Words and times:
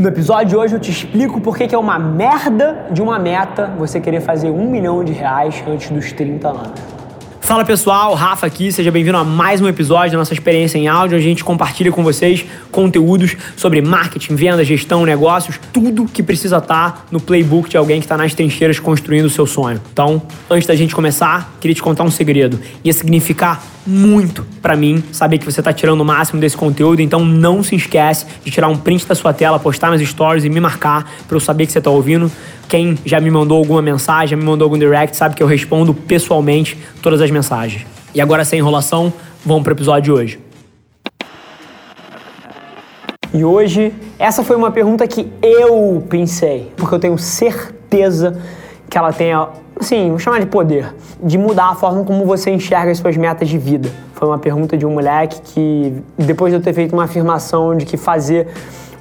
No 0.00 0.08
episódio 0.08 0.48
de 0.48 0.56
hoje 0.56 0.74
eu 0.74 0.80
te 0.80 0.90
explico 0.90 1.42
por 1.42 1.58
que 1.58 1.74
é 1.74 1.78
uma 1.78 1.98
merda 1.98 2.86
de 2.90 3.02
uma 3.02 3.18
meta 3.18 3.66
você 3.78 4.00
querer 4.00 4.22
fazer 4.22 4.48
um 4.48 4.70
milhão 4.70 5.04
de 5.04 5.12
reais 5.12 5.62
antes 5.68 5.90
dos 5.90 6.10
30 6.10 6.48
anos. 6.48 6.80
Fala 7.38 7.66
pessoal, 7.66 8.14
Rafa 8.14 8.46
aqui, 8.46 8.72
seja 8.72 8.90
bem-vindo 8.90 9.18
a 9.18 9.24
mais 9.24 9.60
um 9.60 9.68
episódio 9.68 10.12
da 10.12 10.18
nossa 10.18 10.32
experiência 10.32 10.78
em 10.78 10.88
áudio, 10.88 11.18
a 11.18 11.20
gente 11.20 11.44
compartilha 11.44 11.92
com 11.92 12.02
vocês 12.02 12.46
conteúdos 12.70 13.36
sobre 13.56 13.82
marketing, 13.82 14.36
venda, 14.36 14.64
gestão, 14.64 15.04
negócios, 15.04 15.60
tudo 15.70 16.06
que 16.06 16.22
precisa 16.22 16.56
estar 16.56 17.06
no 17.10 17.20
playbook 17.20 17.68
de 17.68 17.76
alguém 17.76 18.00
que 18.00 18.06
está 18.06 18.16
nas 18.16 18.32
trincheiras 18.32 18.80
construindo 18.80 19.26
o 19.26 19.30
seu 19.30 19.46
sonho. 19.46 19.82
Então, 19.92 20.22
antes 20.48 20.66
da 20.66 20.74
gente 20.74 20.94
começar, 20.94 21.52
queria 21.60 21.74
te 21.74 21.82
contar 21.82 22.04
um 22.04 22.10
segredo. 22.10 22.58
Ia 22.82 22.92
significar 22.94 23.62
muito 23.86 24.46
para 24.60 24.76
mim 24.76 25.02
saber 25.12 25.38
que 25.38 25.44
você 25.44 25.60
está 25.60 25.72
tirando 25.72 26.00
o 26.00 26.04
máximo 26.04 26.40
desse 26.40 26.56
conteúdo, 26.56 27.00
então 27.00 27.24
não 27.24 27.62
se 27.62 27.74
esquece 27.74 28.26
de 28.44 28.50
tirar 28.50 28.68
um 28.68 28.76
print 28.76 29.06
da 29.06 29.14
sua 29.14 29.32
tela, 29.32 29.58
postar 29.58 29.90
nas 29.90 30.00
stories 30.00 30.44
e 30.44 30.48
me 30.48 30.60
marcar 30.60 31.10
para 31.26 31.36
eu 31.36 31.40
saber 31.40 31.66
que 31.66 31.72
você 31.72 31.78
está 31.78 31.90
ouvindo. 31.90 32.30
Quem 32.68 32.98
já 33.04 33.20
me 33.20 33.30
mandou 33.30 33.58
alguma 33.58 33.82
mensagem, 33.82 34.28
já 34.28 34.36
me 34.36 34.44
mandou 34.44 34.66
algum 34.66 34.78
direct, 34.78 35.16
sabe 35.16 35.34
que 35.34 35.42
eu 35.42 35.46
respondo 35.46 35.92
pessoalmente 35.92 36.78
todas 37.02 37.20
as 37.20 37.30
mensagens. 37.30 37.86
E 38.14 38.20
agora 38.20 38.44
sem 38.44 38.58
enrolação, 38.58 39.12
vamos 39.44 39.62
para 39.62 39.72
o 39.72 39.76
episódio 39.76 40.02
de 40.02 40.12
hoje. 40.12 40.38
E 43.32 43.44
hoje, 43.44 43.92
essa 44.18 44.42
foi 44.42 44.56
uma 44.56 44.72
pergunta 44.72 45.06
que 45.06 45.28
eu 45.40 46.04
pensei, 46.08 46.72
porque 46.76 46.94
eu 46.94 46.98
tenho 46.98 47.16
certeza 47.16 48.36
que 48.90 48.98
ela 48.98 49.12
tenha 49.12 49.48
assim, 49.78 50.10
vou 50.10 50.18
chamar 50.18 50.40
de 50.40 50.46
poder, 50.46 50.94
de 51.22 51.38
mudar 51.38 51.70
a 51.70 51.74
forma 51.74 52.04
como 52.04 52.26
você 52.26 52.50
enxerga 52.50 52.90
as 52.90 52.98
suas 52.98 53.16
metas 53.16 53.48
de 53.48 53.56
vida. 53.56 53.88
Foi 54.12 54.28
uma 54.28 54.38
pergunta 54.38 54.76
de 54.76 54.84
um 54.84 54.90
moleque 54.90 55.40
que, 55.40 56.02
depois 56.18 56.52
de 56.52 56.58
eu 56.58 56.62
ter 56.62 56.74
feito 56.74 56.92
uma 56.92 57.04
afirmação 57.04 57.74
de 57.74 57.86
que 57.86 57.96
fazer 57.96 58.48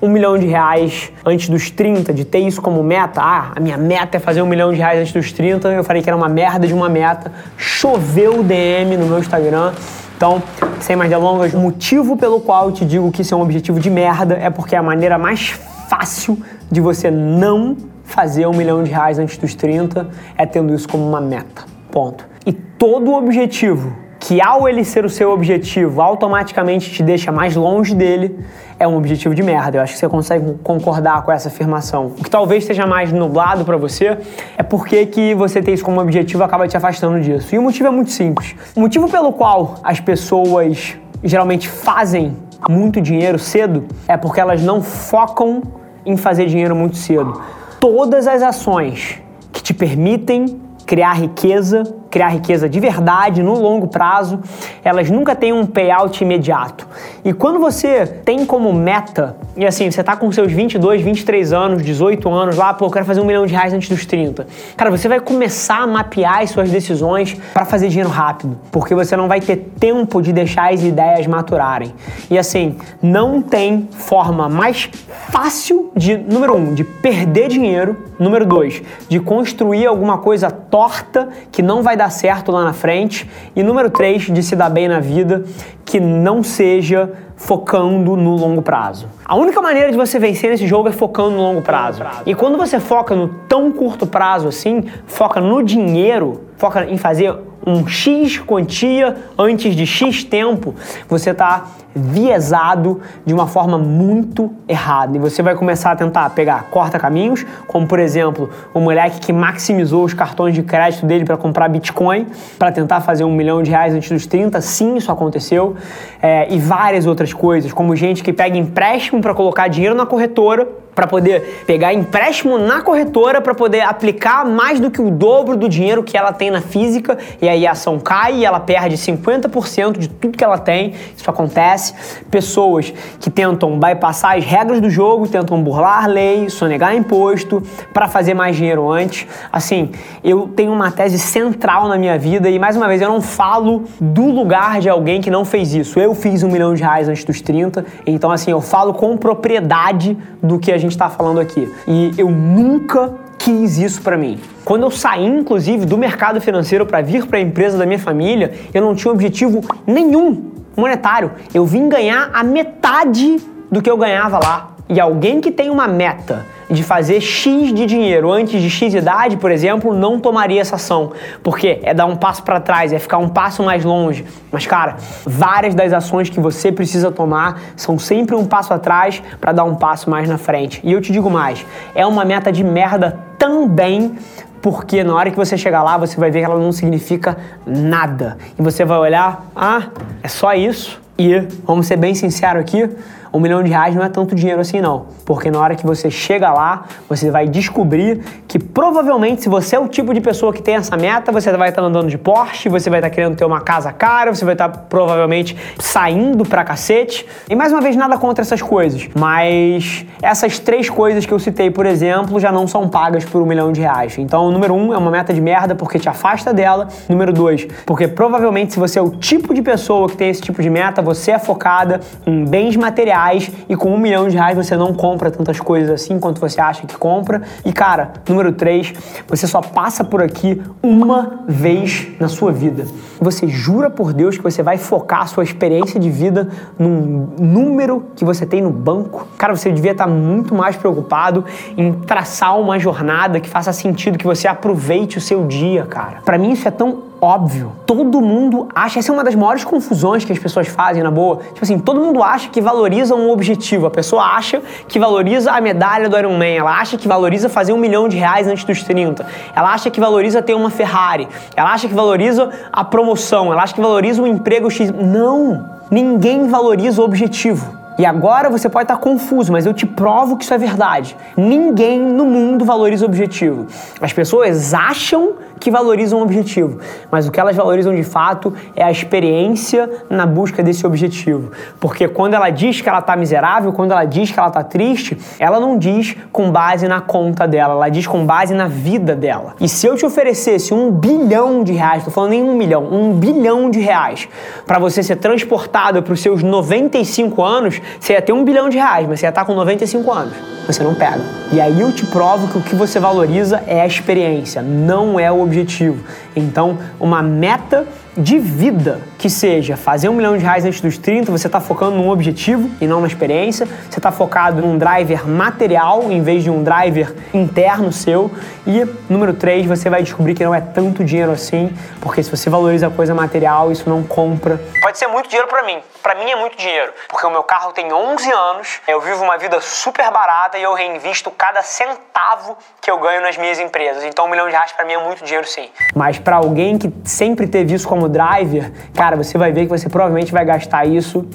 um 0.01 0.07
milhão 0.07 0.37
de 0.37 0.45
reais 0.45 1.11
antes 1.25 1.49
dos 1.49 1.69
30, 1.69 2.13
de 2.13 2.23
ter 2.23 2.39
isso 2.39 2.61
como 2.61 2.81
meta, 2.81 3.19
ah, 3.21 3.51
a 3.55 3.59
minha 3.59 3.77
meta 3.77 4.15
é 4.15 4.19
fazer 4.19 4.41
um 4.41 4.45
milhão 4.45 4.71
de 4.71 4.77
reais 4.77 5.01
antes 5.01 5.11
dos 5.11 5.33
30, 5.33 5.67
eu 5.69 5.83
falei 5.83 6.01
que 6.01 6.09
era 6.09 6.15
uma 6.15 6.29
merda 6.29 6.65
de 6.65 6.73
uma 6.73 6.87
meta, 6.87 7.31
choveu 7.57 8.39
o 8.39 8.43
DM 8.43 8.95
no 8.95 9.07
meu 9.07 9.19
Instagram. 9.19 9.73
Então, 10.15 10.41
sem 10.79 10.95
mais 10.95 11.09
delongas, 11.09 11.53
o 11.53 11.57
motivo 11.57 12.15
pelo 12.15 12.39
qual 12.39 12.67
eu 12.67 12.71
te 12.71 12.85
digo 12.85 13.11
que 13.11 13.21
isso 13.21 13.33
é 13.33 13.37
um 13.37 13.41
objetivo 13.41 13.79
de 13.79 13.89
merda 13.89 14.35
é 14.35 14.49
porque 14.49 14.75
é 14.75 14.77
a 14.77 14.83
maneira 14.83 15.17
mais 15.17 15.49
fácil 15.89 16.37
de 16.71 16.79
você 16.79 17.09
não 17.11 17.75
fazer 18.09 18.47
um 18.47 18.53
milhão 18.53 18.83
de 18.83 18.91
reais 18.91 19.19
antes 19.19 19.37
dos 19.37 19.53
30 19.53 20.09
é 20.35 20.45
tendo 20.45 20.73
isso 20.73 20.89
como 20.89 21.07
uma 21.07 21.21
meta. 21.21 21.63
Ponto. 21.91 22.25
E 22.45 22.51
todo 22.51 23.13
objetivo 23.13 23.93
que 24.19 24.41
ao 24.41 24.67
ele 24.67 24.83
ser 24.83 25.05
o 25.05 25.09
seu 25.09 25.31
objetivo 25.31 26.01
automaticamente 26.01 26.91
te 26.91 27.01
deixa 27.01 27.31
mais 27.31 27.55
longe 27.55 27.95
dele, 27.95 28.37
é 28.77 28.85
um 28.85 28.97
objetivo 28.97 29.33
de 29.33 29.41
merda. 29.41 29.77
Eu 29.77 29.81
acho 29.81 29.93
que 29.93 29.99
você 29.99 30.09
consegue 30.09 30.55
concordar 30.61 31.21
com 31.23 31.31
essa 31.31 31.47
afirmação. 31.47 32.07
O 32.07 32.23
que 32.23 32.29
talvez 32.29 32.63
esteja 32.63 32.85
mais 32.85 33.13
nublado 33.13 33.63
para 33.63 33.77
você 33.77 34.17
é 34.57 34.63
porque 34.63 35.05
que 35.05 35.33
você 35.33 35.61
tem 35.61 35.73
isso 35.73 35.85
como 35.85 36.01
objetivo 36.01 36.43
acaba 36.43 36.67
te 36.67 36.75
afastando 36.75 37.21
disso. 37.21 37.55
E 37.55 37.57
o 37.57 37.61
motivo 37.61 37.87
é 37.87 37.91
muito 37.91 38.11
simples. 38.11 38.55
O 38.75 38.81
motivo 38.81 39.07
pelo 39.07 39.31
qual 39.31 39.75
as 39.83 40.01
pessoas 40.01 40.97
geralmente 41.23 41.69
fazem 41.69 42.35
muito 42.69 42.99
dinheiro 42.99 43.39
cedo 43.39 43.85
é 44.05 44.17
porque 44.17 44.41
elas 44.41 44.61
não 44.61 44.81
focam 44.81 45.61
em 46.05 46.17
fazer 46.17 46.45
dinheiro 46.47 46.75
muito 46.75 46.97
cedo 46.97 47.39
todas 47.79 48.27
as 48.27 48.41
ações 48.41 49.21
que 49.51 49.61
te 49.61 49.73
permitem 49.73 50.59
criar 50.85 51.13
riqueza 51.13 51.99
criar 52.09 52.29
riqueza 52.29 52.67
de 52.67 52.79
verdade 52.79 53.43
no 53.43 53.53
longo 53.53 53.87
prazo, 53.87 54.39
elas 54.83 55.09
nunca 55.09 55.35
têm 55.35 55.53
um 55.53 55.65
payout 55.65 56.23
imediato. 56.23 56.87
E 57.23 57.33
quando 57.33 57.59
você 57.59 58.05
tem 58.05 58.45
como 58.45 58.71
meta, 58.71 59.35
e 59.57 59.65
assim, 59.65 59.91
você 59.91 59.99
está 60.01 60.15
com 60.15 60.31
seus 60.31 60.51
22, 60.51 61.01
23 61.01 61.51
anos, 61.53 61.83
18 61.83 62.29
anos 62.29 62.55
lá, 62.55 62.73
pô, 62.73 62.85
eu 62.85 62.91
quero 62.91 63.05
fazer 63.05 63.19
um 63.19 63.25
milhão 63.25 63.45
de 63.45 63.53
reais 63.53 63.73
antes 63.73 63.89
dos 63.89 64.05
30. 64.05 64.47
Cara, 64.77 64.89
você 64.89 65.07
vai 65.07 65.19
começar 65.19 65.79
a 65.79 65.87
mapear 65.87 66.41
as 66.41 66.51
suas 66.51 66.69
decisões 66.69 67.37
para 67.53 67.65
fazer 67.65 67.89
dinheiro 67.89 68.09
rápido, 68.09 68.57
porque 68.71 68.95
você 68.95 69.17
não 69.17 69.27
vai 69.27 69.41
ter 69.41 69.57
tempo 69.79 70.21
de 70.21 70.31
deixar 70.31 70.73
as 70.73 70.81
ideias 70.81 71.27
maturarem. 71.27 71.93
E 72.29 72.37
assim, 72.37 72.77
não 73.01 73.41
tem 73.41 73.87
forma 73.91 74.47
mais 74.47 74.89
fácil 75.29 75.91
de, 75.95 76.17
número 76.17 76.55
um, 76.55 76.73
de 76.73 76.83
perder 76.83 77.49
dinheiro, 77.49 77.97
número 78.17 78.45
dois, 78.45 78.81
de 79.07 79.19
construir 79.19 79.85
alguma 79.85 80.17
coisa 80.17 80.49
torta 80.49 81.29
que 81.51 81.61
não 81.61 81.81
vai 81.81 81.95
dar 81.95 82.09
certo 82.09 82.51
lá 82.51 82.63
na 82.63 82.73
frente. 82.73 83.29
E 83.55 83.63
número 83.63 83.89
três, 83.89 84.23
de 84.23 84.41
se 84.43 84.55
dar 84.55 84.69
bem 84.69 84.87
na 84.87 84.99
vida, 84.99 85.43
que 85.89 85.99
não 85.99 86.43
seja 86.43 87.11
focando 87.35 88.15
no 88.15 88.35
longo 88.35 88.61
prazo. 88.61 89.07
A 89.25 89.35
única 89.35 89.59
maneira 89.59 89.89
de 89.89 89.97
você 89.97 90.19
vencer 90.19 90.51
nesse 90.51 90.67
jogo 90.67 90.87
é 90.87 90.91
focando 90.91 91.31
no 91.31 91.41
longo 91.41 91.63
prazo. 91.63 92.03
E 92.27 92.35
quando 92.35 92.59
você 92.59 92.79
foca 92.79 93.15
no 93.15 93.27
tão 93.27 93.71
curto 93.71 94.05
prazo 94.05 94.47
assim, 94.47 94.83
foca 95.07 95.41
no 95.41 95.63
dinheiro, 95.63 96.41
foca 96.57 96.85
em 96.85 96.95
fazer 96.95 97.35
um 97.65 97.87
X 97.87 98.37
quantia 98.39 99.15
antes 99.37 99.75
de 99.75 99.85
X 99.85 100.23
tempo, 100.23 100.75
você 101.07 101.31
está 101.31 101.67
viesado 101.95 103.01
de 103.25 103.33
uma 103.33 103.47
forma 103.47 103.77
muito 103.77 104.51
errada. 104.67 105.17
E 105.17 105.19
você 105.19 105.41
vai 105.41 105.55
começar 105.55 105.91
a 105.91 105.95
tentar 105.95 106.29
pegar 106.31 106.69
corta-caminhos, 106.69 107.45
como 107.67 107.87
por 107.87 107.99
exemplo, 107.99 108.49
o 108.73 108.79
moleque 108.79 109.19
que 109.19 109.33
maximizou 109.33 110.03
os 110.03 110.13
cartões 110.13 110.53
de 110.53 110.63
crédito 110.63 111.05
dele 111.05 111.25
para 111.25 111.37
comprar 111.37 111.67
Bitcoin, 111.67 112.27
para 112.57 112.71
tentar 112.71 113.01
fazer 113.01 113.23
um 113.23 113.33
milhão 113.33 113.63
de 113.63 113.71
reais 113.71 113.93
antes 113.93 114.09
dos 114.09 114.25
30. 114.25 114.61
Sim, 114.61 114.97
isso 114.97 115.11
aconteceu. 115.11 115.75
É, 116.21 116.51
e 116.53 116.59
várias 116.59 117.05
outras 117.05 117.33
coisas, 117.33 117.73
como 117.73 117.95
gente 117.95 118.23
que 118.23 118.31
pega 118.31 118.57
empréstimo 118.57 119.21
para 119.21 119.33
colocar 119.33 119.67
dinheiro 119.67 119.95
na 119.95 120.05
corretora 120.05 120.67
para 120.99 121.07
poder 121.07 121.63
pegar 121.65 121.93
empréstimo 121.93 122.57
na 122.57 122.81
corretora 122.81 123.39
para 123.39 123.55
poder 123.55 123.79
aplicar 123.79 124.43
mais 124.43 124.81
do 124.81 124.91
que 124.91 125.01
o 125.01 125.09
dobro 125.09 125.55
do 125.55 125.69
dinheiro 125.69 126.03
que 126.03 126.17
ela 126.17 126.33
tem 126.33 126.51
na 126.51 126.59
física 126.59 127.17
e 127.41 127.47
aí 127.47 127.65
a 127.65 127.71
ação 127.71 127.97
cai 127.97 128.39
e 128.39 128.45
ela 128.45 128.59
perde 128.59 128.97
50% 128.97 129.97
de 129.97 130.09
tudo 130.09 130.37
que 130.37 130.43
ela 130.43 130.57
tem. 130.57 130.93
Isso 131.15 131.29
acontece. 131.29 131.93
Pessoas 132.29 132.93
que 133.17 133.29
tentam 133.29 133.79
bypassar 133.79 134.35
as 134.35 134.43
regras 134.43 134.81
do 134.81 134.89
jogo, 134.89 135.25
tentam 135.25 135.63
burlar 135.63 136.05
lei, 136.05 136.49
sonegar 136.49 136.93
imposto 136.93 137.63
para 137.93 138.09
fazer 138.09 138.33
mais 138.33 138.57
dinheiro 138.57 138.91
antes. 138.91 139.25
Assim, 139.53 139.91
eu 140.21 140.49
tenho 140.49 140.73
uma 140.73 140.91
tese 140.91 141.17
central 141.17 141.87
na 141.87 141.97
minha 141.97 142.17
vida 142.17 142.49
e 142.49 142.59
mais 142.59 142.75
uma 142.75 142.89
vez 142.89 143.01
eu 143.01 143.07
não 143.07 143.21
falo 143.21 143.85
do 144.01 144.25
lugar 144.25 144.81
de 144.81 144.89
alguém 144.89 145.21
que 145.21 145.31
não 145.31 145.45
fez 145.45 145.73
isso. 145.73 145.97
Eu 145.97 146.13
fiz 146.13 146.43
um 146.43 146.49
milhão 146.51 146.73
de 146.73 146.83
reais 146.83 147.07
antes 147.07 147.23
dos 147.23 147.39
30, 147.39 147.85
então 148.05 148.29
assim, 148.29 148.51
eu 148.51 148.59
falo 148.59 148.93
com 148.93 149.15
propriedade 149.15 150.17
do 150.43 150.59
que 150.59 150.73
a 150.73 150.77
gente 150.77 150.88
gente 150.89 150.95
está 150.95 151.09
falando 151.09 151.39
aqui. 151.39 151.71
E 151.87 152.11
eu 152.17 152.29
nunca 152.29 153.13
quis 153.37 153.77
isso 153.77 154.01
para 154.01 154.17
mim. 154.17 154.39
Quando 154.65 154.83
eu 154.83 154.91
saí, 154.91 155.25
inclusive, 155.25 155.85
do 155.85 155.97
mercado 155.97 156.41
financeiro 156.41 156.85
para 156.85 157.01
vir 157.01 157.25
para 157.25 157.39
a 157.39 157.41
empresa 157.41 157.77
da 157.77 157.85
minha 157.85 157.99
família, 157.99 158.53
eu 158.73 158.81
não 158.81 158.93
tinha 158.93 159.11
objetivo 159.11 159.61
nenhum 159.87 160.51
monetário. 160.75 161.31
Eu 161.53 161.65
vim 161.65 161.87
ganhar 161.87 162.29
a 162.33 162.43
metade 162.43 163.37
do 163.71 163.81
que 163.81 163.89
eu 163.89 163.97
ganhava 163.97 164.39
lá. 164.39 164.71
E 164.89 164.99
alguém 164.99 165.39
que 165.39 165.51
tem 165.51 165.69
uma 165.69 165.87
meta 165.87 166.45
de 166.69 166.83
fazer 166.83 167.19
X 167.19 167.73
de 167.73 167.85
dinheiro 167.85 168.31
antes 168.31 168.61
de 168.61 168.69
X 168.69 168.93
idade, 168.93 169.37
por 169.37 169.51
exemplo, 169.51 169.93
não 169.93 170.19
tomaria 170.19 170.61
essa 170.61 170.75
ação. 170.75 171.11
Porque 171.43 171.79
é 171.81 171.93
dar 171.93 172.05
um 172.05 172.15
passo 172.15 172.43
para 172.43 172.59
trás, 172.59 172.93
é 172.93 172.99
ficar 172.99 173.17
um 173.17 173.29
passo 173.29 173.63
mais 173.63 173.83
longe. 173.83 174.23
Mas, 174.51 174.67
cara, 174.67 174.97
várias 175.25 175.73
das 175.73 175.91
ações 175.91 176.29
que 176.29 176.39
você 176.39 176.71
precisa 176.71 177.11
tomar 177.11 177.59
são 177.75 177.97
sempre 177.97 178.35
um 178.35 178.45
passo 178.45 178.73
atrás 178.73 179.21
para 179.41 179.51
dar 179.51 179.63
um 179.63 179.75
passo 179.75 180.09
mais 180.09 180.29
na 180.29 180.37
frente. 180.37 180.79
E 180.83 180.91
eu 180.91 181.01
te 181.01 181.11
digo 181.11 181.29
mais: 181.29 181.65
é 181.95 182.05
uma 182.05 182.23
meta 182.23 182.51
de 182.51 182.63
merda 182.63 183.17
também 183.37 184.15
porque 184.61 185.03
na 185.03 185.15
hora 185.15 185.31
que 185.31 185.37
você 185.37 185.57
chegar 185.57 185.83
lá, 185.83 185.97
você 185.97 186.19
vai 186.19 186.29
ver 186.29 186.39
que 186.39 186.45
ela 186.45 186.59
não 186.59 186.71
significa 186.71 187.37
nada. 187.65 188.37
E 188.57 188.61
você 188.61 188.83
vai 188.83 188.97
olhar, 188.97 189.45
ah, 189.55 189.87
é 190.21 190.27
só 190.27 190.53
isso. 190.53 191.01
E, 191.17 191.39
vamos 191.63 191.87
ser 191.87 191.97
bem 191.97 192.13
sinceros 192.15 192.61
aqui, 192.61 192.89
um 193.31 193.39
milhão 193.39 193.63
de 193.63 193.69
reais 193.69 193.95
não 193.95 194.03
é 194.03 194.09
tanto 194.09 194.35
dinheiro 194.35 194.61
assim 194.61 194.81
não. 194.81 195.05
Porque 195.25 195.51
na 195.51 195.59
hora 195.59 195.75
que 195.75 195.85
você 195.85 196.09
chega 196.09 196.51
lá, 196.51 196.85
você 197.07 197.29
vai 197.29 197.47
descobrir 197.47 198.21
que 198.47 198.57
provavelmente 198.57 199.43
se 199.43 199.49
você 199.49 199.75
é 199.75 199.79
o 199.79 199.87
tipo 199.87 200.13
de 200.13 200.21
pessoa 200.21 200.51
que 200.51 200.61
tem 200.61 200.75
essa 200.75 200.97
meta, 200.97 201.31
você 201.31 201.51
vai 201.51 201.69
estar 201.69 201.81
andando 201.81 202.07
de 202.07 202.17
Porsche, 202.17 202.69
você 202.69 202.89
vai 202.89 202.99
estar 202.99 203.09
querendo 203.09 203.35
ter 203.35 203.45
uma 203.45 203.61
casa 203.61 203.91
cara, 203.91 204.33
você 204.33 204.43
vai 204.43 204.53
estar 204.53 204.69
provavelmente 204.69 205.55
saindo 205.79 206.45
pra 206.45 206.63
cacete. 206.63 207.25
E 207.49 207.55
mais 207.55 207.71
uma 207.71 207.81
vez, 207.81 207.95
nada 207.95 208.17
contra 208.17 208.41
essas 208.41 208.61
coisas. 208.61 209.07
Mas 209.17 210.05
essas 210.21 210.59
três 210.59 210.89
coisas 210.89 211.25
que 211.25 211.31
eu 211.31 211.39
citei, 211.39 211.69
por 211.69 211.85
exemplo, 211.85 212.39
já 212.39 212.51
não 212.51 212.67
são 212.67 212.87
pagas 212.87 213.23
por 213.25 213.41
um 213.41 213.45
milhão 213.45 213.71
de 213.71 213.81
reais. 213.81 214.17
Então, 214.17 214.51
número 214.51 214.73
um, 214.73 214.93
é 214.93 214.97
uma 214.97 215.11
meta 215.11 215.33
de 215.33 215.41
merda 215.41 215.75
porque 215.75 215.99
te 215.99 216.09
afasta 216.09 216.53
dela. 216.53 216.87
Número 217.07 217.31
dois, 217.31 217.67
porque 217.85 218.07
provavelmente 218.07 218.73
se 218.73 218.79
você 218.79 218.99
é 218.99 219.01
o 219.01 219.11
tipo 219.11 219.53
de 219.53 219.61
pessoa 219.61 220.07
que 220.09 220.17
tem 220.17 220.29
esse 220.29 220.41
tipo 220.41 220.61
de 220.61 220.69
meta, 220.69 221.01
você 221.01 221.31
é 221.31 221.39
focada 221.39 221.99
em 222.25 222.45
bens 222.45 222.75
materiais 222.75 223.18
e 223.67 223.75
com 223.75 223.93
um 223.93 223.97
milhão 223.97 224.27
de 224.27 224.35
reais 224.35 224.55
você 224.55 224.75
não 224.77 224.93
compra 224.93 225.29
tantas 225.29 225.59
coisas 225.59 225.89
assim 225.89 226.19
quanto 226.19 226.39
você 226.39 226.59
acha 226.61 226.85
que 226.85 226.97
compra. 226.97 227.41
E 227.65 227.73
cara, 227.73 228.13
número 228.27 228.53
três, 228.53 228.93
você 229.27 229.45
só 229.45 229.61
passa 229.61 230.03
por 230.03 230.21
aqui 230.21 230.61
uma 230.81 231.43
vez 231.47 232.07
na 232.19 232.27
sua 232.27 232.51
vida. 232.51 232.85
Você 233.19 233.47
jura 233.47 233.89
por 233.89 234.13
Deus 234.13 234.37
que 234.37 234.43
você 234.43 234.63
vai 234.63 234.77
focar 234.77 235.23
a 235.23 235.25
sua 235.25 235.43
experiência 235.43 235.99
de 235.99 236.09
vida 236.09 236.49
num 236.77 237.27
número 237.37 238.05
que 238.15 238.23
você 238.23 238.45
tem 238.45 238.61
no 238.61 238.69
banco? 238.69 239.27
Cara, 239.37 239.55
você 239.55 239.71
devia 239.71 239.91
estar 239.91 240.07
muito 240.07 240.55
mais 240.55 240.77
preocupado 240.77 241.43
em 241.75 241.91
traçar 241.93 242.57
uma 242.57 242.79
jornada 242.79 243.39
que 243.39 243.49
faça 243.49 243.73
sentido, 243.73 244.17
que 244.17 244.25
você 244.25 244.47
aproveite 244.47 245.17
o 245.17 245.21
seu 245.21 245.45
dia, 245.45 245.85
cara. 245.85 246.21
Para 246.23 246.37
mim 246.37 246.51
isso 246.51 246.67
é 246.67 246.71
tão 246.71 247.08
óbvio. 247.21 247.71
Todo 247.85 248.21
mundo 248.21 248.67
acha, 248.73 248.99
essa 248.99 249.11
é 249.11 249.13
uma 249.13 249.23
das 249.23 249.35
maiores 249.35 249.63
confusões 249.63 250.23
que 250.23 250.31
as 250.31 250.39
pessoas 250.39 250.67
fazem 250.67 251.03
na 251.03 251.11
boa. 251.11 251.37
Tipo 251.37 251.63
assim, 251.63 251.79
todo 251.79 251.99
mundo 251.99 252.23
acha 252.23 252.49
que 252.49 252.61
valoriza 252.61 253.15
um 253.15 253.29
objetivo. 253.29 253.87
A 253.87 253.91
pessoa 253.91 254.23
acha 254.23 254.61
que 254.87 254.99
valoriza 254.99 255.51
a 255.51 255.61
medalha 255.61 256.09
do 256.09 256.17
Ironman, 256.17 256.57
ela 256.57 256.79
acha 256.79 256.97
que 256.97 257.07
valoriza 257.07 257.49
fazer 257.49 257.73
um 257.73 257.77
milhão 257.77 258.07
de 258.07 258.17
reais 258.17 258.47
antes 258.47 258.63
dos 258.63 258.83
30. 258.83 259.25
Ela 259.55 259.73
acha 259.73 259.89
que 259.89 259.99
valoriza 259.99 260.41
ter 260.41 260.53
uma 260.53 260.69
Ferrari. 260.69 261.27
Ela 261.55 261.73
acha 261.73 261.87
que 261.87 261.93
valoriza 261.93 262.49
a 262.71 262.83
promoção. 262.83 263.51
Ela 263.51 263.63
acha 263.63 263.73
que 263.73 263.81
valoriza 263.81 264.21
o 264.21 264.27
emprego 264.27 264.69
X. 264.69 264.91
Não! 264.91 265.69
Ninguém 265.91 266.47
valoriza 266.47 267.01
o 267.01 267.05
objetivo. 267.05 267.78
E 267.99 268.05
agora 268.05 268.49
você 268.49 268.69
pode 268.69 268.85
estar 268.85 268.95
confuso, 268.95 269.51
mas 269.51 269.65
eu 269.65 269.73
te 269.73 269.85
provo 269.85 270.37
que 270.37 270.45
isso 270.45 270.53
é 270.53 270.57
verdade. 270.57 271.17
Ninguém 271.35 271.99
no 271.99 272.23
mundo 272.23 272.63
valoriza 272.63 273.03
o 273.05 273.09
objetivo. 273.09 273.67
As 273.99 274.13
pessoas 274.13 274.73
acham 274.73 275.33
que 275.59 275.69
valorizam 275.69 276.19
o 276.19 276.23
objetivo, 276.23 276.79
mas 277.11 277.27
o 277.27 277.31
que 277.31 277.39
elas 277.39 277.55
valorizam 277.55 277.93
de 277.93 278.03
fato 278.03 278.53
é 278.75 278.83
a 278.83 278.89
experiência 278.89 279.89
na 280.09 280.25
busca 280.25 280.63
desse 280.63 280.87
objetivo. 280.87 281.51
Porque 281.79 282.07
quando 282.07 282.33
ela 282.33 282.49
diz 282.49 282.79
que 282.79 282.87
ela 282.87 282.99
está 282.99 283.15
miserável, 283.15 283.73
quando 283.73 283.91
ela 283.91 284.05
diz 284.05 284.31
que 284.31 284.39
ela 284.39 284.47
está 284.47 284.63
triste, 284.63 285.17
ela 285.37 285.59
não 285.59 285.77
diz 285.77 286.15
com 286.31 286.49
base 286.49 286.87
na 286.87 287.01
conta 287.01 287.47
dela, 287.47 287.73
ela 287.73 287.89
diz 287.89 288.07
com 288.07 288.25
base 288.25 288.53
na 288.53 288.67
vida 288.67 289.15
dela. 289.15 289.55
E 289.59 289.67
se 289.67 289.85
eu 289.85 289.95
te 289.95 290.05
oferecesse 290.05 290.73
um 290.73 290.91
bilhão 290.91 291.63
de 291.63 291.73
reais, 291.73 291.97
estou 291.97 292.13
falando 292.13 292.31
nem 292.31 292.43
um 292.43 292.55
milhão, 292.55 292.85
um 292.85 293.13
bilhão 293.13 293.69
de 293.69 293.79
reais, 293.79 294.29
para 294.65 294.79
você 294.79 295.03
ser 295.03 295.17
transportado 295.17 296.01
para 296.01 296.13
os 296.13 296.21
seus 296.21 296.41
95 296.41 297.43
anos, 297.43 297.81
você 297.99 298.13
ia 298.13 298.21
ter 298.21 298.33
um 298.33 298.43
bilhão 298.43 298.69
de 298.69 298.77
reais, 298.77 299.07
mas 299.07 299.19
você 299.19 299.25
ia 299.25 299.29
estar 299.29 299.45
com 299.45 299.53
95 299.53 300.11
anos. 300.11 300.33
Você 300.67 300.83
não 300.83 300.93
pega. 300.93 301.21
E 301.51 301.59
aí 301.59 301.81
eu 301.81 301.91
te 301.91 302.05
provo 302.05 302.47
que 302.47 302.57
o 302.57 302.61
que 302.61 302.75
você 302.75 302.99
valoriza 302.99 303.63
é 303.65 303.81
a 303.81 303.87
experiência, 303.87 304.61
não 304.61 305.19
é 305.19 305.31
o 305.31 305.41
objetivo. 305.41 306.03
Então, 306.35 306.77
uma 306.99 307.23
meta 307.23 307.87
de 308.19 308.37
vida 308.37 308.99
que 309.17 309.29
seja 309.29 309.77
fazer 309.77 310.09
um 310.09 310.13
milhão 310.13 310.37
de 310.37 310.43
reais 310.43 310.65
antes 310.65 310.81
dos 310.81 310.97
30, 310.97 311.31
você 311.31 311.47
está 311.47 311.61
focando 311.61 311.95
num 311.95 312.09
objetivo 312.09 312.69
e 312.81 312.85
não 312.85 312.97
numa 312.97 313.07
experiência, 313.07 313.65
você 313.89 313.97
está 313.97 314.11
focado 314.11 314.61
num 314.61 314.77
driver 314.77 315.25
material 315.25 316.11
em 316.11 316.21
vez 316.21 316.43
de 316.43 316.49
um 316.49 316.61
driver 316.61 317.15
interno 317.33 317.91
seu. 317.93 318.29
E 318.67 318.85
número 319.09 319.33
3, 319.33 319.65
você 319.65 319.89
vai 319.89 320.03
descobrir 320.03 320.35
que 320.35 320.43
não 320.43 320.53
é 320.53 320.59
tanto 320.59 321.03
dinheiro 321.03 321.31
assim, 321.31 321.73
porque 322.01 322.21
se 322.21 322.29
você 322.29 322.49
valoriza 322.49 322.87
a 322.87 322.91
coisa 322.91 323.15
material, 323.15 323.71
isso 323.71 323.89
não 323.89 324.03
compra. 324.03 324.59
Pode 324.81 324.97
ser 324.97 325.07
muito 325.07 325.29
dinheiro 325.29 325.47
para 325.47 325.63
mim, 325.63 325.79
para 326.03 326.15
mim 326.15 326.29
é 326.29 326.35
muito 326.35 326.57
dinheiro, 326.57 326.91
porque 327.07 327.25
o 327.25 327.31
meu 327.31 327.43
carro 327.43 327.71
tem 327.71 327.91
11 327.91 328.31
anos, 328.31 328.81
eu 328.87 328.99
vivo 328.99 329.23
uma 329.23 329.37
vida 329.37 329.61
super 329.61 330.11
barata 330.11 330.57
e 330.57 330.63
eu 330.63 330.73
reinvisto 330.73 331.31
cada 331.31 331.61
centavo 331.61 332.57
que 332.81 332.91
eu 332.91 332.99
ganho 332.99 333.21
nas 333.21 333.37
minhas 333.37 333.59
empresas. 333.59 334.03
Então 334.03 334.25
um 334.25 334.29
milhão 334.29 334.47
de 334.47 334.51
reais 334.51 334.73
para 334.73 334.83
mim 334.83 334.93
é 334.93 335.03
muito 335.03 335.23
dinheiro 335.23 335.47
sim. 335.47 335.69
Mas 335.95 336.19
para 336.19 336.35
alguém 336.35 336.77
que 336.77 336.91
sempre 337.05 337.47
teve 337.47 337.73
isso 337.73 337.87
como 337.87 338.08
driver, 338.09 338.71
cara, 338.93 339.15
você 339.15 339.37
vai 339.37 339.51
ver 339.51 339.63
que 339.63 339.69
você 339.69 339.87
provavelmente 339.87 340.31
vai 340.31 340.43
gastar 340.43 340.85
isso 340.85 341.25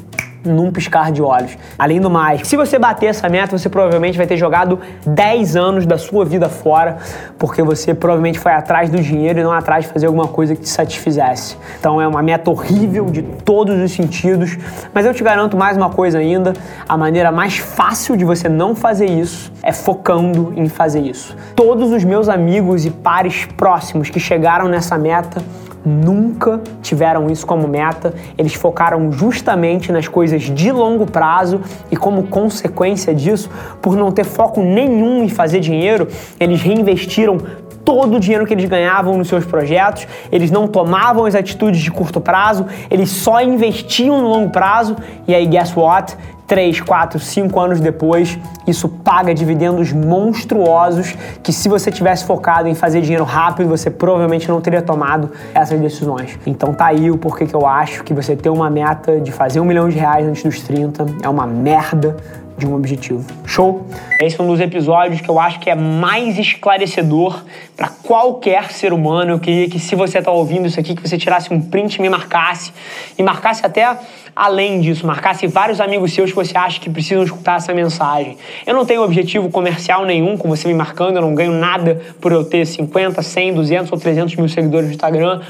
num 0.45 0.71
piscar 0.71 1.11
de 1.11 1.23
olhos. 1.23 1.57
Além 1.79 2.01
do 2.01 2.11
mais, 2.11 2.47
se 2.47 2.57
você 2.57 2.79
bater 2.79 3.07
essa 3.07 3.29
meta, 3.29 3.57
você 3.57 3.69
provavelmente 3.69 4.17
vai 4.17 4.27
ter 4.27 4.37
jogado 4.37 4.79
10 5.07 5.57
anos 5.57 5.87
da 5.87 5.97
sua 5.97 6.25
vida 6.25 6.49
fora, 6.49 6.99
porque 7.39 7.63
você 7.63 7.95
provavelmente 7.95 8.39
foi 8.39 8.53
atrás 8.53 8.91
do 8.91 9.01
dinheiro 9.01 9.41
e 9.41 9.43
não 9.43 9.53
atrás 9.53 9.85
de 9.85 9.93
fazer 9.93 10.07
alguma 10.07 10.29
coisa 10.29 10.55
que 10.55 10.63
te 10.63 10.69
satisfizesse. 10.69 11.57
Então 11.79 12.01
é 12.01 12.07
uma 12.07 12.23
meta 12.23 12.51
horrível 12.51 13.07
de 13.07 13.23
todos 13.23 13.79
os 13.81 13.93
sentidos, 13.93 14.57
mas 14.93 15.07
eu 15.07 15.15
te 15.15 15.25
garanto 15.25 15.57
mais 15.57 15.77
uma 15.77 15.91
coisa 15.91 16.19
ainda: 16.19 16.53
a 16.89 16.97
maneira 16.97 17.33
mais 17.33 17.57
fácil 17.59 18.17
de 18.17 18.25
você 18.25 18.49
não 18.49 18.75
fazer 18.75 19.07
isso 19.07 19.53
é 19.63 19.73
focando 19.73 20.53
em 20.57 20.69
fazer 20.69 21.01
isso. 21.01 21.37
Todos 21.57 21.91
os 21.91 22.05
meus 22.05 22.29
amigos 22.29 22.85
e 22.85 22.91
pares 22.91 23.47
próximos 23.57 24.11
que 24.11 24.21
chegaram 24.21 24.69
nessa 24.69 24.99
meta 24.99 25.43
nunca 25.85 26.61
tiveram 26.83 27.31
isso 27.31 27.47
como 27.47 27.69
meta, 27.69 28.15
eles 28.39 28.55
focaram 28.55 29.13
justamente 29.13 29.93
nas 29.93 30.09
coisas 30.09 30.43
de 30.43 30.73
longo 30.73 31.07
prazo 31.07 31.61
e, 31.91 31.97
como 31.97 32.25
consequência 32.25 33.15
disso, 33.15 33.51
por 33.83 33.97
não 33.97 34.11
ter 34.11 34.25
foco 34.25 34.61
nenhum 34.63 35.23
em 35.23 35.29
fazer 35.29 35.61
dinheiro, 35.61 36.09
eles 36.41 36.63
reinvestiram 36.63 37.39
todo 37.85 38.17
o 38.17 38.21
dinheiro 38.21 38.47
que 38.47 38.55
eles 38.55 38.69
ganhavam 38.69 39.17
nos 39.17 39.29
seus 39.29 39.45
projetos, 39.45 40.07
eles 40.33 40.51
não 40.51 40.67
tomavam 40.67 41.27
as 41.27 41.35
atitudes 41.35 41.81
de 41.81 41.91
curto 41.91 42.21
prazo, 42.21 42.67
eles 42.91 43.11
só 43.11 43.41
investiam 43.43 44.21
no 44.21 44.29
longo 44.29 44.51
prazo 44.51 44.97
e 45.27 45.35
aí, 45.35 45.47
guess 45.47 45.77
what? 45.77 46.17
3, 46.47 46.81
4, 46.81 47.19
5 47.19 47.61
anos 47.61 47.81
depois, 47.81 48.39
isso 48.67 48.89
paga 48.89 49.35
dividendos 49.35 49.93
monstruosos 49.93 51.17
que 51.43 51.53
se 51.53 51.69
você 51.69 51.91
tivesse 51.91 52.25
focado 52.25 52.69
em 52.69 52.75
fazer 52.75 53.01
dinheiro 53.01 53.25
rápido, 53.25 53.69
você 53.69 53.91
provavelmente 53.91 54.49
não 54.49 54.61
teria 54.61 54.83
tomado 54.83 55.31
essas 55.55 55.81
decisões. 55.81 56.39
Então 56.47 56.75
tá 56.75 56.87
aí 56.87 57.11
o 57.11 57.17
porquê 57.17 57.47
que 57.47 57.55
eu 57.55 57.67
acho 57.67 58.05
que 58.05 58.13
você 58.13 58.37
ter 58.37 58.51
uma 58.51 58.69
meta 58.69 59.21
de 59.21 59.33
fazer 59.33 59.61
um 59.61 59.65
milhão 59.65 59.89
de 59.89 59.99
reais 59.99 60.27
antes 60.27 60.43
dos 60.43 60.61
30 60.61 61.07
é 61.23 61.29
uma 61.29 61.47
merda 61.47 62.17
de 62.57 62.67
um 62.67 62.75
objetivo. 62.75 63.25
Show? 63.45 63.87
Esse 64.21 64.41
é 64.41 64.45
um 64.45 64.47
dos 64.47 64.61
episódios 64.61 65.21
que 65.21 65.29
eu 65.29 65.39
acho 65.41 65.59
que 65.61 65.69
é 65.69 65.75
mais 65.75 66.39
esclarecedor 66.39 67.43
para 67.77 67.89
qualquer 67.89 68.71
ser 68.71 68.93
humano. 68.93 69.33
Eu 69.33 69.41
queria 69.41 69.69
que 69.69 69.79
se 69.79 69.95
você 69.95 70.19
está 70.19 70.31
ouvindo 70.31 70.67
isso 70.67 70.79
aqui, 70.79 70.95
que 70.95 71.07
você 71.07 71.19
tirasse 71.19 71.53
um 71.53 71.61
print 71.61 71.97
e 71.97 72.03
me 72.03 72.09
marcasse 72.09 72.73
e 73.19 73.23
marcasse 73.23 73.67
até 73.67 73.99
além 74.35 74.81
disso, 74.81 75.07
marcasse 75.07 75.47
vários 75.47 75.81
amigos 75.81 76.13
seus 76.13 76.31
que 76.31 76.37
você 76.37 76.57
acha 76.57 76.81
que 76.81 76.91
precisam 76.91 77.23
escutar 77.23 77.57
essa 77.57 77.73
mensagem. 77.73 78.37
Eu 78.67 78.75
não 78.75 78.85
tenho 78.85 79.03
objetivo 79.03 79.49
comercial 79.49 80.05
nenhum 80.05 80.37
com 80.37 80.49
você 80.49 80.67
me 80.67 80.75
marcando, 80.75 81.17
eu 81.17 81.23
não 81.23 81.35
ganho 81.35 81.53
nada 81.53 82.01
por 82.21 82.33
eu 82.33 82.45
ter 82.45 82.67
50, 82.67 83.23
100, 83.23 83.55
200 83.55 83.93
ou 83.93 83.99
300 83.99 84.35
mil 84.37 84.49
seguidores 84.49 84.89
no 84.89 84.95
Instagram, 84.95 85.41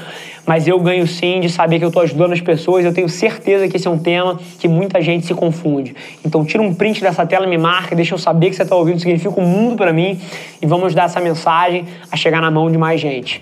mas 0.45 0.67
eu 0.67 0.79
ganho 0.79 1.07
sim 1.07 1.39
de 1.39 1.49
saber 1.49 1.79
que 1.79 1.85
eu 1.85 1.89
estou 1.89 2.03
ajudando 2.03 2.33
as 2.33 2.41
pessoas. 2.41 2.85
Eu 2.85 2.93
tenho 2.93 3.09
certeza 3.09 3.67
que 3.67 3.77
esse 3.77 3.87
é 3.87 3.89
um 3.89 3.97
tema 3.97 4.39
que 4.59 4.67
muita 4.67 5.01
gente 5.01 5.25
se 5.25 5.33
confunde. 5.33 5.95
Então 6.23 6.45
tira 6.45 6.61
um 6.61 6.73
print 6.73 7.01
dessa 7.01 7.25
tela, 7.25 7.47
me 7.47 7.57
marca, 7.57 7.95
deixa 7.95 8.13
eu 8.13 8.17
saber 8.17 8.49
que 8.49 8.55
você 8.55 8.63
está 8.63 8.75
ouvindo, 8.75 8.99
significa 8.99 9.39
um 9.39 9.45
mundo 9.45 9.75
para 9.75 9.91
mim 9.91 10.19
e 10.61 10.65
vamos 10.65 10.93
dar 10.93 11.05
essa 11.05 11.19
mensagem 11.19 11.85
a 12.11 12.15
chegar 12.15 12.41
na 12.41 12.51
mão 12.51 12.69
de 12.69 12.77
mais 12.77 13.01
gente. 13.01 13.41